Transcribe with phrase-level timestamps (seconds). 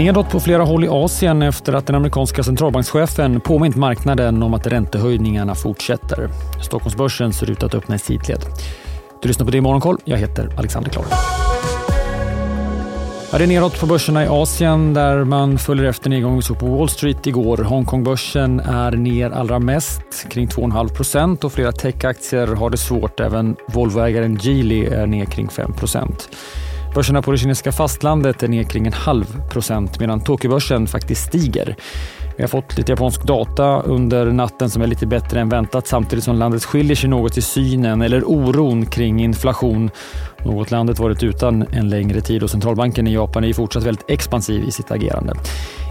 [0.00, 4.66] Nedåt på flera håll i Asien efter att den amerikanska centralbankschefen påmint marknaden om att
[4.66, 6.28] räntehöjningarna fortsätter.
[6.62, 8.40] Stockholmsbörsen ser ut att öppna i sidled.
[9.22, 9.98] Du lyssnar på det i Morgonkoll.
[10.04, 11.04] Jag heter Alexander Klar.
[13.32, 16.58] Ja, det är neråt på börserna i Asien där man följer efter nedgången vi såg
[16.58, 17.56] på Wall Street igår.
[17.56, 23.20] Hongkongbörsen är ner allra mest, kring 2,5 procent och flera techaktier har det svårt.
[23.20, 26.28] Även Volvoägaren Geely är ner kring 5 procent.
[26.94, 31.76] Börserna på det kinesiska fastlandet är ner kring en halv procent medan Tokyobörsen faktiskt stiger.
[32.36, 36.24] Vi har fått lite japansk data under natten som är lite bättre än väntat samtidigt
[36.24, 39.90] som landet skiljer sig något i synen eller oron kring inflation.
[40.44, 44.64] Något landet varit utan en längre tid och centralbanken i Japan är fortsatt väldigt expansiv
[44.64, 45.34] i sitt agerande.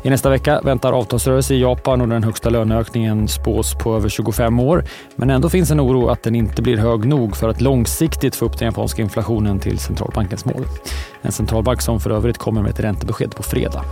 [0.03, 4.59] I nästa vecka väntar avtalsrörelse i Japan och den högsta löneökningen spås på över 25
[4.59, 4.83] år.
[5.15, 8.45] Men ändå finns en oro att den inte blir hög nog för att långsiktigt få
[8.45, 10.65] upp den japanska inflationen till centralbankens mål.
[11.21, 13.83] En centralbank som för övrigt kommer med ett räntebesked på fredag.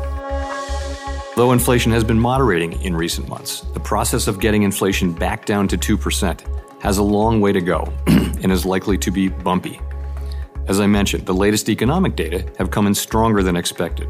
[1.35, 5.67] Though inflation has been moderating in recent months, the process of getting inflation back down
[5.67, 6.35] to 2%
[6.81, 7.87] has a long way to go
[8.43, 9.79] and is likely to be bumpy.
[10.69, 14.07] As I mentioned, the latest economic data have come in stronger than expected,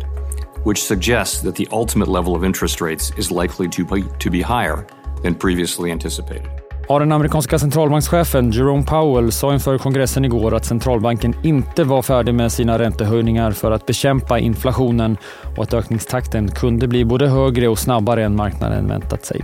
[0.66, 4.42] which suggests that the ultimate level of interest rates is likely to be, to be
[4.42, 4.88] higher
[5.24, 6.50] than previously anticipated.
[6.90, 12.34] Ja, den amerikanska centralbankschefen Jerome Powell sa inför kongressen igår att centralbanken inte var färdig
[12.34, 15.18] med sina räntehöjningar för att bekämpa inflationen
[15.58, 19.42] och att ökningstakten kunde bli både högre och snabbare än marknaden väntat sig.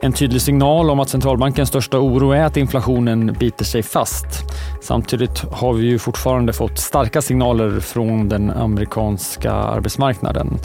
[0.00, 4.26] En tydlig signal om att centralbankens största oro är att inflationen biter sig fast.
[4.82, 10.58] Samtidigt har vi ju fortfarande fått starka signaler från den amerikanska arbetsmarknaden.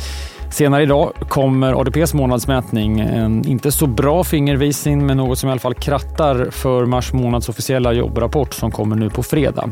[0.52, 3.00] Senare idag kommer ADPs månadsmätning.
[3.00, 7.50] En inte så bra fingervisning men något som i alla fall krattar för mars månads
[7.50, 9.70] officiella jobbrapport som kommer nu på fredag.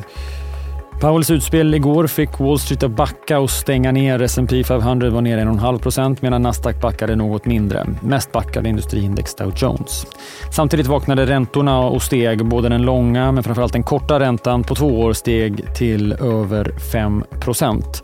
[1.02, 4.21] Powells utspel igår fick Wall Street att backa och stänga ner.
[4.21, 7.88] S&P 500 var ner 1,5 procent medan Nasdaq backade något mindre.
[8.02, 10.06] Mest backade industriindex Dow Jones.
[10.51, 12.45] Samtidigt vaknade räntorna och steg.
[12.45, 17.23] Både den långa men framförallt den korta räntan på två år steg till över 5
[17.40, 18.03] procent.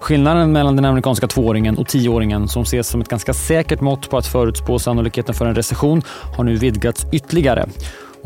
[0.00, 4.18] Skillnaden mellan den amerikanska tvååringen och tioåringen som ses som ett ganska säkert mått på
[4.18, 6.02] att förutspå sannolikheten för en recession
[6.36, 7.66] har nu vidgats ytterligare.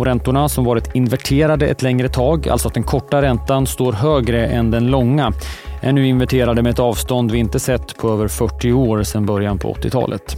[0.00, 4.47] Och räntorna som varit inverterade ett längre tag, alltså att den korta räntan står högre
[4.47, 5.33] än den långa,
[5.81, 9.59] är nu inverterade med ett avstånd vi inte sett på över 40 år sedan början
[9.59, 10.37] på 80-talet.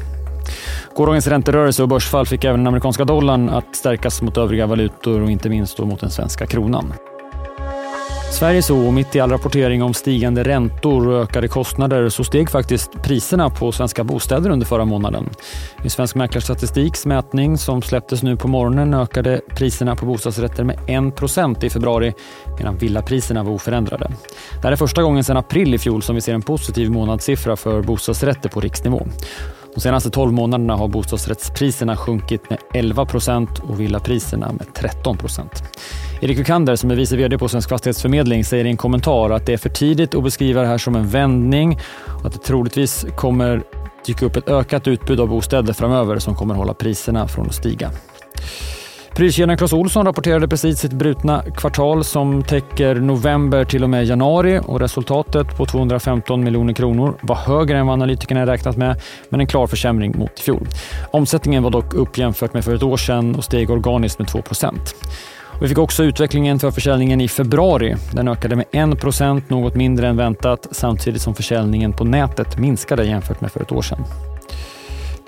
[0.96, 5.30] Gårdagens ränterörelse och börsfall fick även den amerikanska dollarn att stärkas mot övriga valutor och
[5.30, 6.92] inte minst mot den svenska kronan.
[8.32, 12.50] Sverige så, och mitt i all rapportering om stigande räntor och ökade kostnader så steg
[12.50, 15.30] faktiskt priserna på svenska bostäder under förra månaden.
[15.84, 21.64] I Svensk Mäklarstatistiks mätning som släpptes nu på morgonen ökade priserna på bostadsrätter med 1%
[21.64, 22.14] i februari
[22.58, 24.10] medan villapriserna var oförändrade.
[24.52, 27.56] Det här är första gången sedan april i fjol som vi ser en positiv månadssiffra
[27.56, 29.06] för bostadsrätter på riksnivå.
[29.74, 35.62] De senaste 12 månaderna har bostadsrättspriserna sjunkit med 11 procent och villapriserna med 13 procent.
[36.20, 39.52] Erik Wikander som är vice vd på Svensk Fastighetsförmedling säger i en kommentar att det
[39.52, 41.78] är för tidigt att beskriva det här som en vändning
[42.20, 43.62] och att det troligtvis kommer
[44.06, 47.90] dyka upp ett ökat utbud av bostäder framöver som kommer hålla priserna från att stiga.
[49.14, 54.60] Priskedjan Clas Olsson rapporterade precis sitt brutna kvartal som täcker november till och med januari
[54.66, 59.46] och resultatet på 215 miljoner kronor var högre än vad analytikerna räknat med, men en
[59.46, 60.68] klar försämring mot i fjol.
[61.10, 64.74] Omsättningen var dock upp jämfört med för ett år sedan och steg organiskt med 2%
[65.62, 67.96] vi fick också utvecklingen för försäljningen i februari.
[68.12, 73.40] Den ökade med 1% något mindre än väntat, samtidigt som försäljningen på nätet minskade jämfört
[73.40, 74.31] med för ett år sedan.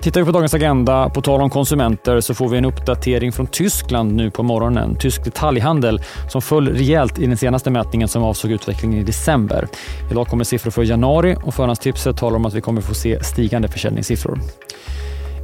[0.05, 3.47] Tittar vi på dagens agenda, på tal om konsumenter, så får vi en uppdatering från
[3.47, 4.95] Tyskland nu på morgonen.
[4.95, 9.67] Tysk detaljhandel som föll rejält i den senaste mätningen som avsåg utvecklingen i december.
[10.11, 13.67] Idag kommer siffror för januari och förhandstipset talar om att vi kommer få se stigande
[13.67, 14.39] försäljningssiffror.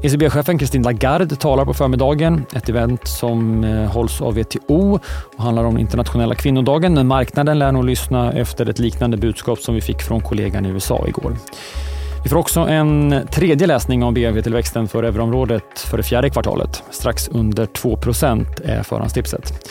[0.03, 2.45] ECB-chefen Christine Lagarde talar på förmiddagen.
[2.55, 5.00] Ett event som eh, hålls av WTO
[5.38, 6.94] och handlar om internationella kvinnodagen.
[6.94, 10.69] Men marknaden lär nog lyssna efter ett liknande budskap som vi fick från kollegan i
[10.69, 11.36] USA igår.
[12.23, 16.83] Vi får också en tredje läsning om BNP-tillväxten för euroområdet för det fjärde kvartalet.
[16.91, 19.69] Strax under 2% är förhandstipset.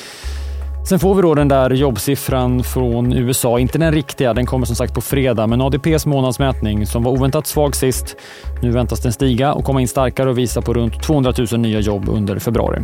[0.84, 4.76] Sen får vi då den där jobbsiffran från USA, inte den riktiga, den kommer som
[4.76, 8.16] sagt på fredag, men ADPs månadsmätning som var oväntat svag sist.
[8.62, 11.80] Nu väntas den stiga och komma in starkare och visa på runt 200 000 nya
[11.80, 12.82] jobb under februari.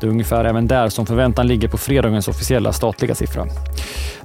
[0.00, 3.46] Det är ungefär även där som förväntan ligger på fredagens officiella statliga siffra.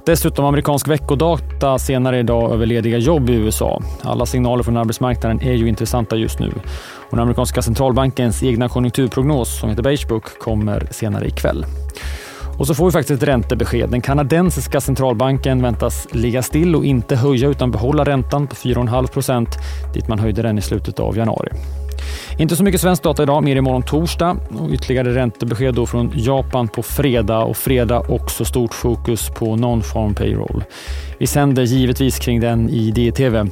[0.06, 3.82] Dessutom amerikansk veckodata senare idag över lediga jobb i USA.
[4.02, 6.52] Alla signaler från arbetsmarknaden är ju intressanta just nu.
[7.10, 11.64] Och den amerikanska centralbankens egna konjunkturprognos som heter Beige Book kommer senare ikväll.
[12.60, 13.90] Och så får vi faktiskt ett räntebesked.
[13.90, 19.48] Den kanadensiska centralbanken väntas ligga still och inte höja utan behålla räntan på 4,5 procent
[19.94, 21.48] dit man höjde den i slutet av januari.
[22.38, 26.68] Inte så mycket svensk data idag, mer imorgon torsdag och ytterligare räntebesked då från Japan
[26.68, 30.64] på fredag och fredag också stort fokus på non-farm payroll.
[31.18, 33.46] Vi sänder givetvis kring den i DTV.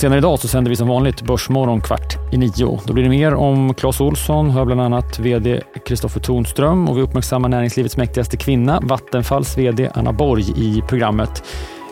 [0.00, 2.80] Senare idag så sänder vi som vanligt Börsmorgon kvart i nio.
[2.86, 7.02] Då blir det mer om Clas Olsson, hör bland annat VD Kristoffer Tonström och vi
[7.02, 11.44] uppmärksammar näringslivets mäktigaste kvinna, Vattenfalls VD Anna Borg i programmet.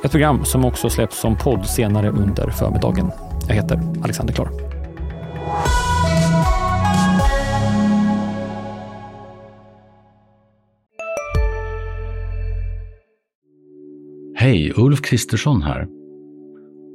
[0.05, 3.10] Ett program som också släpps som podd senare under förmiddagen.
[3.49, 4.49] Jag heter Alexander Klar.
[14.37, 15.97] Hej, Ulf Kristersson här.